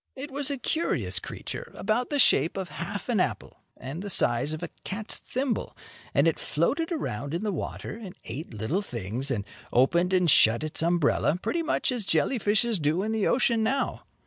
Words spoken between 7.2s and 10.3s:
in the water and ate little things and opened and